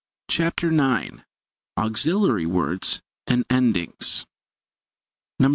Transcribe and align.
]CHAPTER 0.31 0.71
IX 0.73 1.19
AUXILIARY 1.77 2.47
WORDS 2.47 3.03
AND 3.27 3.45
ENDINGS 3.51 4.25
96. 5.37 5.45